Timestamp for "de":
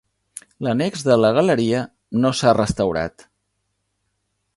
1.09-1.17